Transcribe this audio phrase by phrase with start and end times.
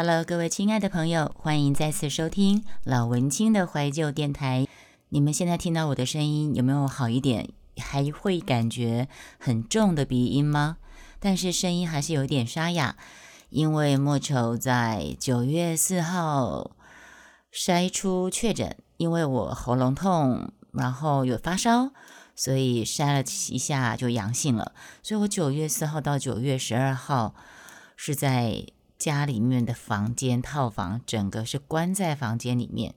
[0.00, 4.68] Hello，各位亲爱的朋友，欢迎再次收听老文青的怀旧电台。
[5.08, 7.48] 你们现在听到我的声音有没有好一点？
[7.78, 9.08] 还会感觉
[9.40, 10.76] 很重的鼻音吗？
[11.18, 12.94] 但是声音还是有点沙哑，
[13.50, 16.70] 因为莫愁在九月四号
[17.52, 21.90] 筛出确诊，因为我喉咙痛，然后有发烧，
[22.36, 24.70] 所以筛了一下就阳性了。
[25.02, 27.34] 所以我九月四号到九月十二号
[27.96, 28.64] 是在
[28.98, 32.94] 家里面的房间套房，整个是关在房间里面，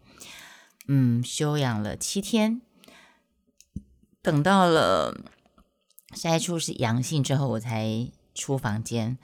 [0.88, 2.62] 嗯，休养了七天。
[4.22, 5.16] 等到了
[6.16, 9.18] 筛出是阳性之后，我才出房间。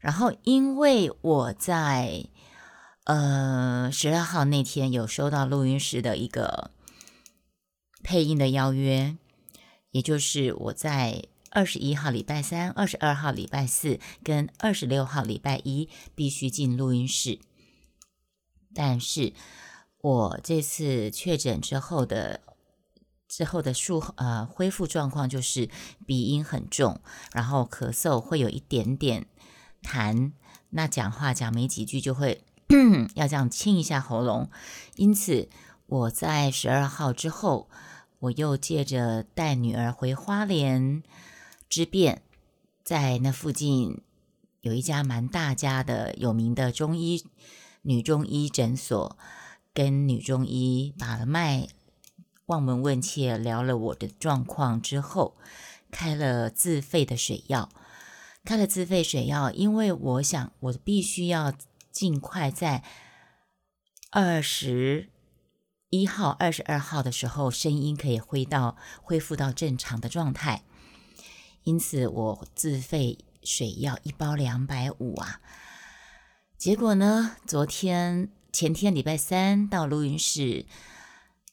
[0.00, 2.24] 然后，因为我在
[3.04, 6.70] 呃十二号那天有收到录音室的一个
[8.02, 9.16] 配音的邀约，
[9.90, 17.38] 也就是我在二十一号礼拜三、二十二号礼拜四跟二十六号礼拜一必须进录音室。
[18.74, 19.32] 但是
[20.00, 22.40] 我这次确诊之后的。
[23.30, 25.68] 之后的术后呃恢复状况就是
[26.06, 27.02] 鼻音很重，
[27.34, 29.26] 然后咳嗽会有一点点
[29.82, 30.32] 痰，
[30.70, 32.42] 那讲话讲没几句就会
[33.16, 34.48] 要这样清一下喉咙。
[34.96, 35.50] 因此
[35.84, 37.68] 我在十二号之后，
[38.20, 41.02] 我又借着带女儿回花莲
[41.68, 42.22] 之便，
[42.82, 44.00] 在那附近
[44.60, 47.24] 有一家蛮大家的有名的中医
[47.82, 49.18] 女中医诊所，
[49.72, 51.68] 跟女中医把了脉。
[52.46, 55.36] 望闻问切聊了我的状况之后，
[55.90, 57.68] 开了自费的水药，
[58.42, 61.52] 开了自费水药，因为我想我必须要
[61.92, 62.82] 尽快在
[64.10, 65.10] 二十
[65.90, 70.62] 一号、二十二号的时候，声音可以恢到恢复到正常的状态，
[71.68, 75.42] 因此我自费水药一包两百五啊。
[76.56, 80.64] 结果呢，昨天前天礼拜三到录音室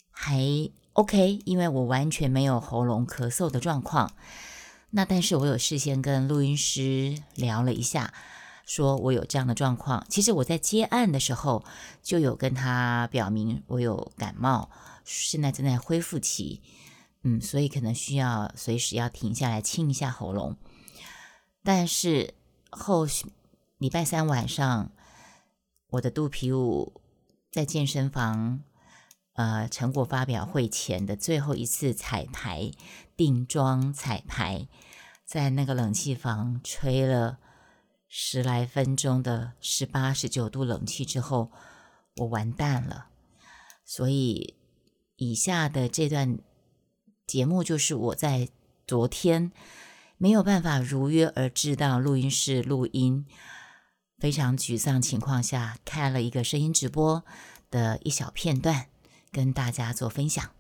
[0.10, 0.72] 还。
[0.94, 4.14] OK，因为我完全没有喉咙咳嗽的状况，
[4.92, 8.14] 那但是我有事先跟录音师聊了一下，
[8.66, 10.06] 说我有这样的状况。
[10.10, 11.66] 其实我在接案的时候
[12.02, 14.70] 就有跟他表明我有感冒，
[15.04, 16.62] 现在正在恢复期，
[17.26, 20.56] 嗯，所以可能需要随时要停下来清一下喉咙。
[21.64, 22.36] 但是
[22.70, 23.08] 后
[23.80, 24.92] 礼拜三晚上，
[25.90, 27.02] 我的肚皮舞
[27.52, 28.64] 在健身房。
[29.38, 32.72] 呃，成果发表会前的最后一次彩排
[33.18, 34.70] 定妆彩排，
[35.26, 37.40] 在那个冷气房吹了
[38.08, 41.52] 十来分钟的十八、十九度冷气之后，
[42.16, 43.08] 我完蛋了。
[43.84, 44.56] 所以
[45.18, 46.40] 以下的这段
[47.28, 48.50] 节目就是我在
[48.88, 49.52] 昨天
[50.18, 53.26] 没有办法如约而至到录音室录音，
[54.18, 57.24] 非常沮丧情况下开了一个声音直播
[57.70, 58.88] 的一小片段。
[59.32, 60.52] 跟大家做分享。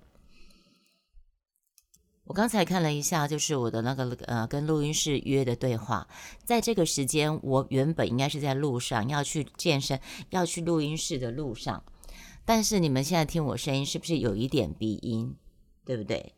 [2.25, 6.09] 我刚才看了一下，就是我的那个呃，跟录音室约的对话。
[6.43, 10.01] 在这个时间，我原本应该是在路上要去健身，
[10.31, 11.85] 要去录音室的路上。
[12.43, 15.37] 但是你们现在听我声音，是不是有一点鼻音？
[15.85, 16.33] 对不对？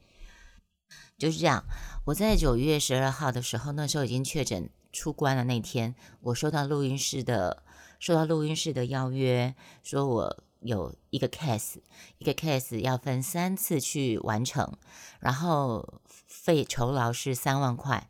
[1.18, 1.64] 就是这样。
[2.06, 5.44] 我在九月十二号的时候，那时候已经确诊出关了。
[5.44, 7.64] 那天我收到录音室的，
[8.00, 10.44] 收到录音室的邀约，说我。
[10.62, 11.76] 有一个 case，
[12.18, 14.76] 一个 case 要分三次去完成，
[15.20, 18.10] 然后费酬劳是三万块。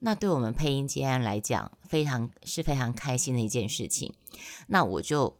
[0.00, 4.12] 那对我们配音接案来讲，非常是非常开心的一件事情。
[4.66, 5.38] 那我就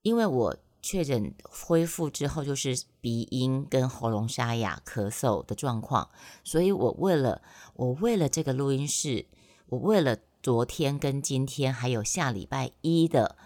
[0.00, 6.10] 因为我确诊恢复之后，就是鼻音跟喉咙沙哑、咳嗽的状况，
[6.44, 7.40] 所以我为了
[7.72, 9.24] 我为了这个录音室，
[9.68, 13.36] 我为了昨天跟今天还有下礼拜一的。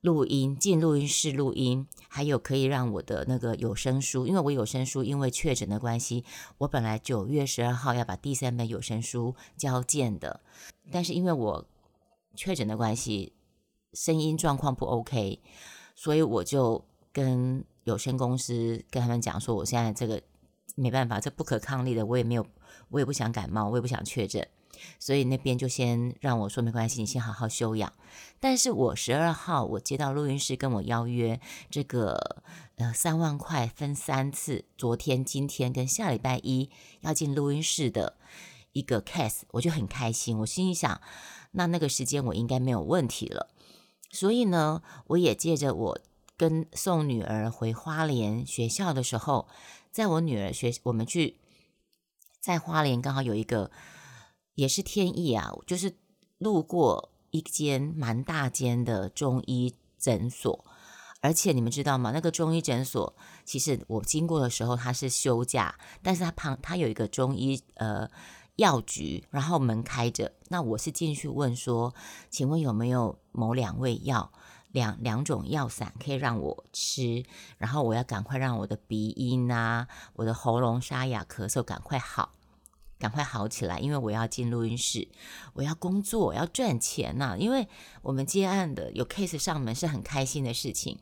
[0.00, 6.26] 录音进录音室录音，还有可以让我的那个有声书，因为我有声书因为确诊的关系，
[6.58, 10.42] 我本来九月十二号要把第三本有声书交件的，
[10.92, 11.66] 但是因为我
[12.36, 13.32] 确诊的关系，
[13.94, 15.40] 声音状况不 OK，
[15.94, 20.20] 所以我就跟有限公司跟他们讲说，我现在这个
[20.74, 22.46] 没办法，这不可抗力的，我也没有，
[22.88, 24.46] 我也不想感冒，我也不想确诊。
[24.98, 27.92] 所以那边就先让我说没关系，你先好好休养。
[28.40, 32.42] 但是我十二号我接到录音室跟我邀约，这个
[32.74, 36.68] 呃三万块分三次，昨天、今天跟下礼拜一
[37.02, 38.16] 要进录音室的
[38.72, 40.40] 一个 case，我就很开心。
[40.40, 41.00] 我心里想，
[41.52, 43.53] 那那个时间我应该没有问题了。
[44.14, 45.98] 所以呢，我也借着我
[46.38, 49.48] 跟送女儿回花莲学校的时候，
[49.90, 51.36] 在我女儿学我们去
[52.40, 53.70] 在花莲刚好有一个。
[54.56, 55.96] 也是天意啊，就是
[56.38, 60.64] 路过一间蛮大间的中医诊所，
[61.20, 62.12] 而且你们知道吗？
[62.12, 68.08] 那个中医诊所其实我经过的时候它是休假，但是它旁它有一个中医呃
[68.56, 70.32] 药局，然后门开着。
[70.48, 71.94] 那我是进去问说，
[72.30, 74.32] 请问有没有某两味药？
[74.70, 77.24] 两两种药散可以让我吃，
[77.58, 82.34] 然后我要赶快让我的鼻音啊、我的喉咙沙哑、咳嗽赶快好，
[82.98, 85.06] 赶快好起来，因为我要进录音室，
[85.52, 87.36] 我要工作，要赚钱呐。
[87.38, 87.68] 因为
[88.02, 90.98] 我们接案的有 case 上门是很开心的事情，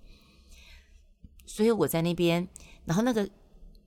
[1.46, 2.48] 所以我在那边，
[2.84, 3.30] 然后那个。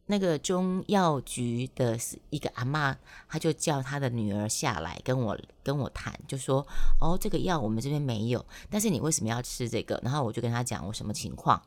[0.08, 1.98] 那个中药局的
[2.30, 2.96] 一个阿妈，
[3.28, 6.66] 她就叫她的女儿下来跟我跟我谈，就说
[7.02, 11.62] ：“哦，这个药我们这边没有，但是你为什么要吃这个？”然后我就跟她讲我什么情况，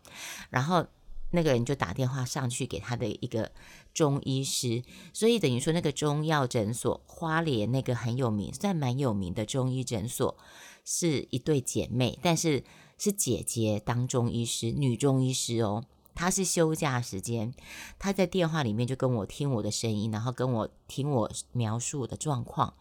[0.51, 0.87] 然后
[1.31, 3.51] 那个人就打电话上去给他的一个
[3.93, 4.83] 中医师，
[5.13, 10.37] 所以等于说那个中药诊所花莲那个很有名，算蛮有名的中医诊所，
[10.85, 12.65] 是一对姐妹，但是
[12.97, 15.85] 是姐姐当中医师，女中医师哦。
[16.19, 17.55] 他是休假时间，
[17.97, 22.75] 他在电话里面就跟我听我的声音，然后跟我听我描述我的状况，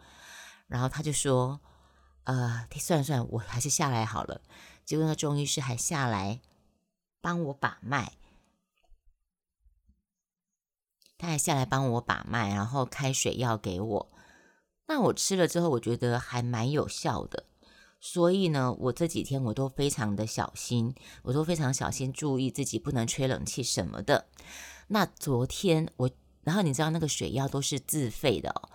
[0.66, 1.60] 然后他就说
[2.26, 4.42] ：“呃，算了算了，我还是下来好了。”
[4.84, 6.42] 结果那中医师还下来
[7.22, 8.14] 帮我把脉，
[11.20, 14.12] 他还下来帮我把脉，然后开水药给我。
[14.88, 17.46] 那我吃了之后，我觉得还蛮有效的。
[18.00, 24.28] 所以呢，我这几天我都非常的小心，我都非常小心，注意自己不能吹冷气什么的。
[24.90, 26.10] 那昨天我，
[26.44, 28.70] 然后你知道那个水药都是自费的哦，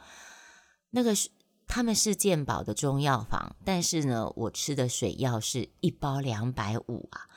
[0.90, 1.30] 那个是
[1.68, 7.28] 他们是健保的中药房，但是呢，我吃的水药是一包两百五啊，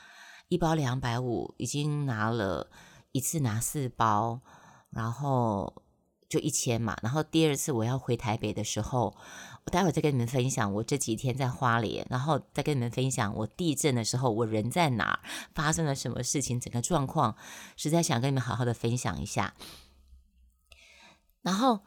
[0.50, 2.72] 一包两百五，已经拿了
[3.12, 4.42] 一次拿四包，
[4.90, 5.84] 然后
[6.28, 9.16] 就一千嘛，然后第二次我要回台北的时候。
[9.66, 15.20] 我待会再跟你们分享我这几天在花莲，然后再跟你们分享我地震的时候我人在哪，
[15.56, 17.36] 发生了什么事情，整个状况，
[17.76, 19.56] 实在想跟你们好好的分享一下。
[21.42, 21.80] 然后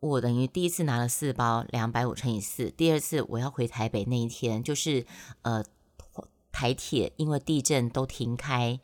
[0.00, 5.06] 我等于第一次拿了四包两百五乘以四，第二次我要回台北那一天，就是
[5.42, 5.64] 呃
[6.50, 8.80] 台铁因为地震都停开，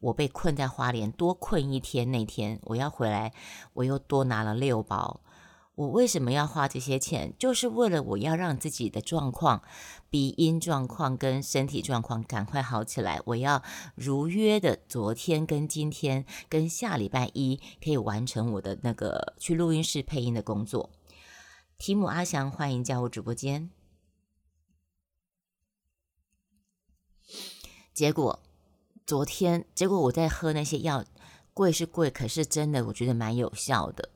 [0.00, 3.34] 我被困在花莲多困一天，那天我要回来，
[3.74, 5.20] 我又多拿了六包。
[5.76, 7.32] 我为什么要花这些钱？
[7.38, 9.62] 就是为了我要让自己的状况、
[10.10, 13.20] 鼻音状况跟身体状况赶快好起来。
[13.24, 13.62] 我要
[13.94, 20.90] 如约的昨天跟今天跟下礼拜一可以完成我的那个去录音室配音的工作。
[21.78, 23.70] 提姆阿翔，欢迎加入直播间。
[27.94, 28.42] 结果
[29.06, 31.06] 昨天，结果我在喝那些药，
[31.54, 34.10] 贵是贵，可是真的我觉得蛮有效的。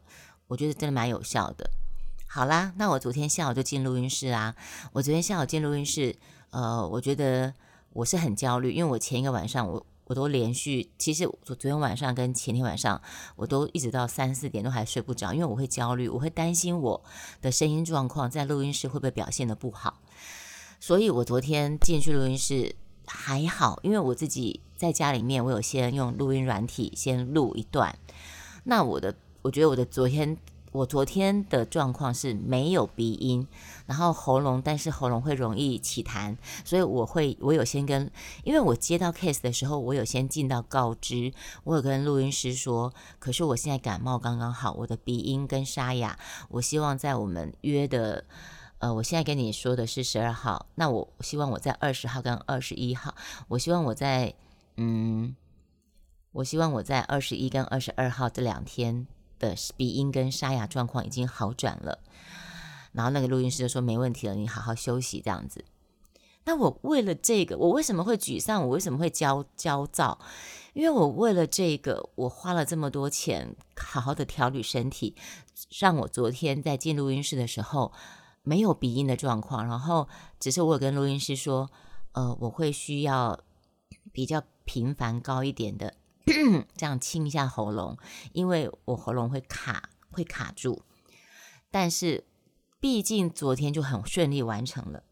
[0.49, 1.71] 我觉得真的蛮有效的。
[2.27, 4.57] 好啦，那我昨天下午就进录音室啊。
[4.93, 6.17] 我昨天下午进录音室，
[6.51, 7.55] 呃，我觉得
[7.93, 13.01] 我是很焦虑，因为我前一个晚上我我都连续，其实昨昨天晚上跟前天晚上
[13.37, 17.05] 我都一直到三四点都还睡不着，因为我会焦虑，我会担心我
[17.41, 20.01] 的声音状况在录音室会不会表现的不好。
[20.81, 22.75] 所以我昨天进去录音室
[23.07, 27.97] 还好，因为我自己在家里面，我有先用录音软体先录一段。
[28.65, 29.15] 那我的。
[29.45, 30.39] 我觉得我的昨天，
[30.73, 33.47] 我昨天的状况是没有鼻音，
[33.85, 38.11] 然后喉咙，但是喉咙会容易起痰，所以我会，我有先跟，
[38.43, 41.31] 因为我接到 case 的时候，我有先进到告知，
[41.65, 48.25] 我有跟录音师说，可是我现在感冒刚刚好，我的鼻音跟沙哑，我希望在我们约的，
[48.79, 53.15] 呃，我现在跟你说的是十二号，那我希望我在二十号跟二十一号，
[53.49, 54.33] 我希望我在，
[54.79, 55.37] 嗯，
[56.33, 59.07] 我希望我在二十一跟二十二号这两天。
[59.45, 62.01] 的鼻音跟沙哑状况已经好转了，
[62.93, 65.65] 然后那个录音师就说没问题了，你好好休息这样子。
[66.47, 68.63] 那我为了这个，我为什么会沮丧？
[68.63, 70.19] 我为什么会焦焦躁？
[70.75, 75.17] 因为我为了这个，我花了这么多钱，好好的调理身体，
[75.79, 77.93] 让我昨天在进录音室的时候
[78.43, 79.67] 没有鼻音的状况。
[79.67, 80.07] 然后
[80.39, 81.71] 只是我有跟录音师说，
[82.13, 83.41] 呃，我会需要
[84.13, 85.95] 比较频繁高一点的。
[86.77, 87.99] 这样清一下喉咙，
[88.33, 90.83] 因为我喉咙会卡，会卡住。
[91.71, 92.25] 但是
[92.81, 95.03] 毕竟昨天就很顺利完成了。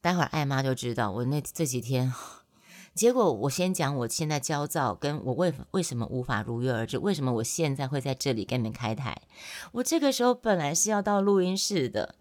[0.00, 2.12] 待会儿艾妈就知道我那这几天，
[2.94, 9.22] 结果我先讲我现在焦躁，跟我为为什么无法如约而至，为什么我现在会在这里跟你们开台。
[9.72, 12.16] 我这个时候本来是要到录音室的。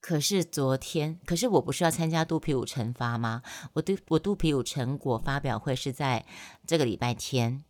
[0.00, 3.42] 可是昨天，可是我不是要参加肚皮舞惩罚吗？
[3.72, 6.24] 我肚我肚皮舞成果发表会是在
[6.66, 7.64] 这个礼拜天，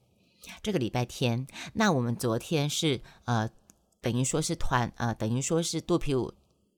[0.62, 1.46] 这个礼拜天。
[1.74, 3.48] 那我们昨天是呃，
[4.00, 6.32] 等于说是团呃，等于说是肚皮舞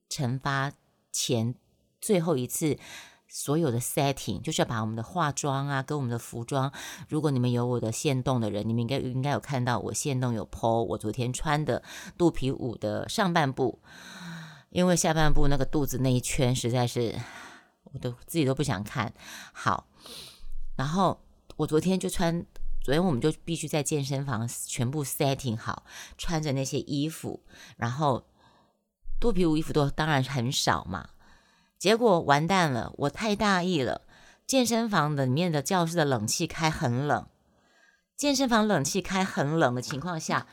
[0.08, 0.72] 惩罚
[1.12, 1.54] 前
[2.00, 2.78] 最后一次。
[3.32, 6.72] 所有的 setting 就是要把我们的化妆啊，跟我们的服装。
[7.08, 11.80] 如果你们有我的线动的人，你们应该应该有看到我线动有 po 我昨天穿的
[12.18, 13.78] 肚皮舞的上半部，
[14.70, 17.14] 因为下半部那个肚子那一圈实在是，
[17.84, 19.12] 我都自己都不想看
[19.52, 19.88] 好。
[20.76, 21.20] 然后
[21.56, 22.46] 我昨天就穿，
[22.82, 25.84] 昨天我们就必须在健身房全部 setting 好，
[26.16, 27.44] 穿着那些衣服，
[27.76, 28.26] 然后
[29.20, 31.10] 肚皮舞衣服都当然很少嘛。
[31.78, 34.02] 结果完蛋了，我太大意了。
[34.46, 37.28] 健身房里面的教室的冷气开很冷，
[38.16, 40.46] 健身房冷气开很冷的情况下，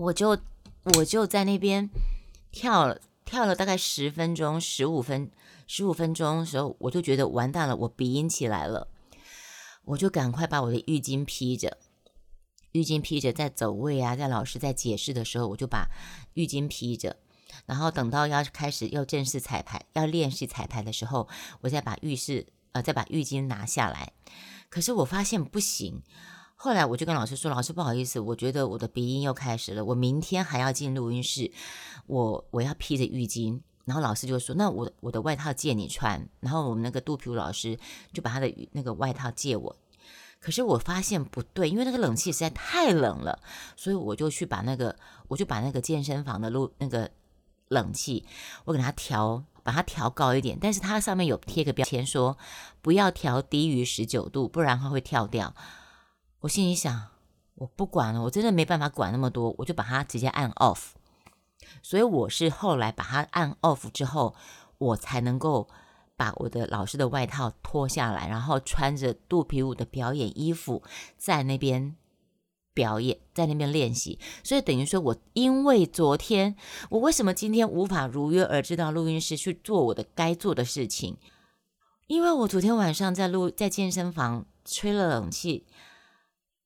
[0.00, 0.38] 我就
[0.96, 1.90] 我就在那边
[2.50, 5.30] 跳了跳了大概十分钟、十五分
[5.66, 8.88] 十五分钟的时候，我就觉得完蛋了，我鼻音起来了，
[9.84, 11.76] 我就赶快把我的浴巾披着。
[12.72, 15.90] 浴巾披着，在走位啊，在老师在解释的时候，我就把
[16.32, 17.16] 浴巾披着。
[17.66, 21.28] 然后等到要开始要正式彩排、要练习彩排的时候，
[21.60, 24.12] 我再把浴室呃再把浴巾拿下来。
[24.70, 26.00] 可是我发现不行，
[26.62, 31.50] 后来我就跟老师说：“老师不好意思，我觉得我的鼻音又开始了，我明天还要进录音室，
[32.06, 37.78] 我我要披着浴巾。”然后老师就说：“那我我的外套借你穿。”然后我们那个肚皮舞老师
[38.12, 39.74] 就把他的那个外套借我。
[40.38, 43.38] 可是我发现不对，因为那个冷气实在太冷了，
[43.74, 44.94] 所以我就去把那个
[45.28, 47.10] 我就把那个健身房的录那个。
[47.68, 48.26] 冷气，
[48.64, 52.36] 我给它调，把它调高一点，但是它上面有贴个标签说
[52.82, 55.54] 不要调低于十九度，不然它会跳掉。
[56.40, 57.08] 我心里想，
[57.54, 60.92] 我不管了，我真的没办法管那么多，我就把它直接按 off。
[61.82, 64.34] 所以我是后来把它按 off 之后，
[64.78, 65.68] 我才能够
[66.16, 70.82] 把我的老师的外套脱下来，然后穿着肚皮舞的表演衣服
[71.16, 71.96] 在那边。
[72.72, 76.54] 表演在那边练习，所以等于说，我因为昨天
[76.88, 81.18] 我为什么今天无法如约而至到录音室去做我的该做的事情？
[82.06, 85.66] 因为我昨天晚上在录在健身房吹了冷气，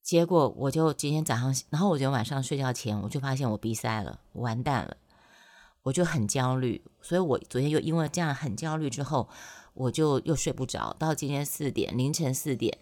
[0.04, 4.98] 结果我就今天早上，然后我昨天晚上睡觉前我就发现我鼻塞了，完蛋了，
[5.82, 9.30] 我就很焦虑，所以我昨天又因为这样很焦虑之后，
[9.72, 12.76] 我就又睡不着，到今天四点凌晨四点。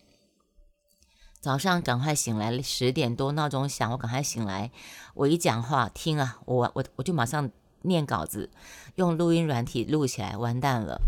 [1.41, 4.73] 早上赶快醒来，十点多闹钟响，我赶快醒来。
[5.15, 7.49] 我一讲话听啊，我我我就马上
[7.83, 8.51] 念稿子，
[8.97, 11.01] 用录音软体录起来，完蛋了。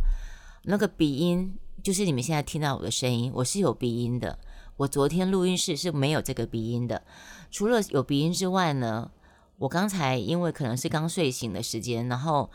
[0.63, 4.39] 那个鼻音就是你们现在听到我的声音，我是有鼻音的。
[4.77, 7.03] 我昨天录音室是没有这个鼻音的，
[7.51, 9.11] 除了有鼻音之外呢，
[9.59, 12.51] 我刚才因为可能是刚睡醒的时间，然后。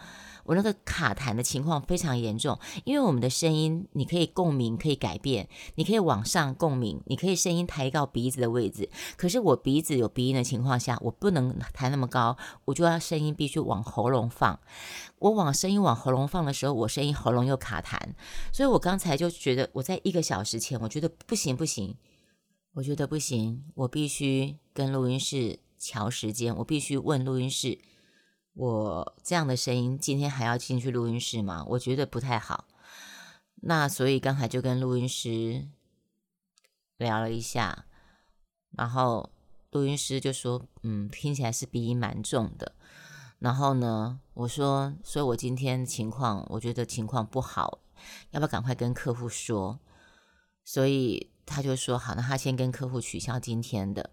[0.46, 8.90] 我那个卡痰的情况非常严重，因为我们的声音你可以共鸣，可以改变，你可以往上共鸣，你可以声音抬到鼻子的位置。
[9.16, 12.36] 可是我鼻子有鼻音的情况下，我不能抬那么高，
[12.66, 14.60] 我就要声音必须往喉咙放。
[15.20, 18.00] 我往声音往喉咙放的时候，我声音喉咙又卡痰，
[18.52, 21.96] 所以我刚才就觉得我在一个小时前，我觉得不行不行，
[22.80, 27.78] 我觉得不行，我必须跟录音室调时间，我必须问录音室。
[28.54, 31.66] 我这样的声音今天还要进去录音室吗？
[31.72, 32.70] 我觉得不太好。
[33.64, 35.68] 那所以刚才就跟录音师
[36.96, 37.86] 聊了一下，
[38.72, 39.30] 然后
[39.72, 42.76] 录音师就说：“嗯，听起来是鼻音蛮重的。”
[43.40, 47.80] 然后呢，我说：“所以我今天情况，我觉得情况不好，
[48.32, 49.82] 要不要赶快跟客户说？”
[50.64, 54.12] 所以他就说：“好，那他先跟客户取消今天的。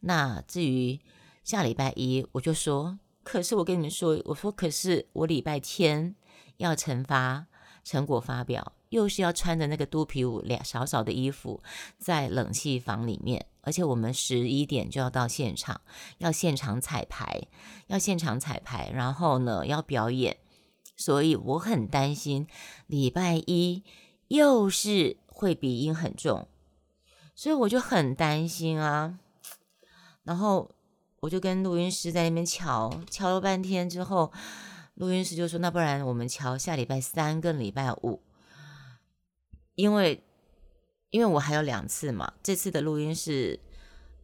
[0.00, 1.00] 那至于
[1.44, 6.14] 下礼拜一，我就说。”可是我跟你们说，我说可是我礼拜天
[6.56, 7.44] 要惩罚
[7.84, 11.60] 成果发表，又是要穿着那个肚皮舞两少少的衣服，
[11.98, 15.78] 在冷气房里面，而且我们十一点就要到现场，
[16.16, 17.42] 要现场彩排，
[17.88, 20.38] 要现场彩排，然后呢要表演，
[20.96, 22.46] 所以我很担心
[22.86, 23.84] 礼拜一
[24.28, 26.48] 又是会鼻音很重，
[27.38, 29.20] 所以我就很担心啊，
[30.24, 30.68] 然后。
[31.20, 34.32] 我就跟录音师在那边瞧瞧了半天之后，
[34.94, 38.22] 录音师就说：“那不然我们瞧下礼拜三跟礼拜五，
[39.74, 40.22] 因为
[41.10, 43.58] 因为我还有两次嘛，这次的录音是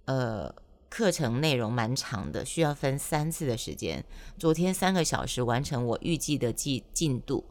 [0.05, 0.55] 呃
[0.89, 4.05] 课程内容蛮长的，需要分三次的时间。
[4.39, 7.45] 昨天三个小时完成我预计的进进度，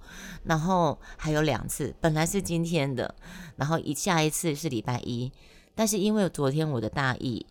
[0.45, 3.13] 然后还有两次，本来是今天的，
[3.57, 5.33] 然后一下一次是礼拜一，
[5.75, 7.45] 但是因为昨天我的大意。”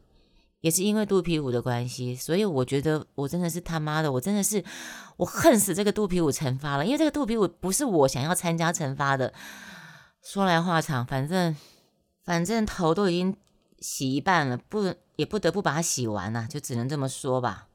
[0.62, 4.64] 也是因为肚皮舞的关系，所以我觉得我真的是他妈的，我真的是
[5.16, 6.86] 我恨死这个肚皮舞惩罚了。
[6.86, 9.34] 因为这个肚皮舞不是我想要参加惩罚的。
[10.22, 11.56] 说来话长，反正
[12.24, 13.36] 反正头都已经
[13.80, 17.66] 洗一半了，不也不得不把它洗完了，就只能这么说吧。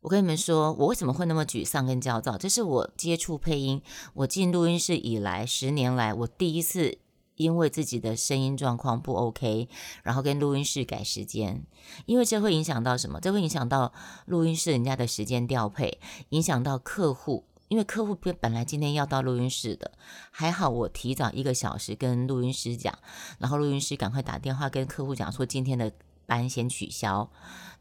[0.00, 2.38] 我跟你们说，我为什么会那么沮丧跟焦躁？
[2.38, 3.82] 这是我接触配音，
[4.14, 6.96] 我进录音室以来十年来，我第一次
[7.36, 9.68] 因为自己的声音状况不 OK，
[10.02, 11.64] 然后跟录音室改时间，
[12.06, 13.20] 因为这会影响到什么？
[13.20, 13.92] 这会影响到
[14.26, 16.00] 录音室人家的时间调配，
[16.30, 19.92] 影响到客户，因为客户本本来今天要到录音室的，
[20.30, 22.98] 还好我提早一个小时跟录音师讲，
[23.38, 25.92] 然后录音师赶快打电话跟客户讲说今天的
[26.26, 27.30] 班先取消。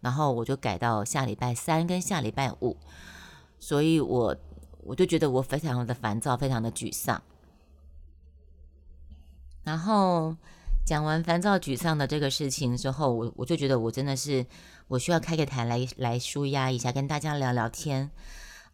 [0.02, 2.78] 然后我就改到下礼拜三跟下礼拜五，
[3.58, 4.36] 所以我
[4.84, 7.24] 我就觉得我非常的烦躁，非常的沮丧。
[9.66, 10.34] 然后
[10.86, 14.46] 讲完烦躁沮丧的这个事情之后，我我就觉得我真的是
[14.88, 18.10] 我需要开个台来来舒压一下，跟大家聊聊天。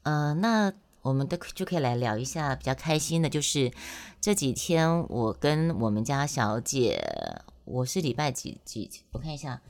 [0.03, 0.71] 呃，那
[1.01, 3.71] 我们都就可以来聊一下比较开心的，就是
[4.19, 7.01] 这几天我跟我们家小姐，
[7.65, 8.89] 我是礼拜几几？
[9.12, 9.62] 我看一下。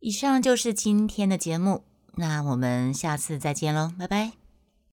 [0.00, 1.82] 以上就是今天的节目，
[2.14, 4.37] 那我们下次再见喽，拜拜。